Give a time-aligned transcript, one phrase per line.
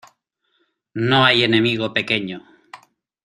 [0.95, 2.43] No hay enemigo pequeño.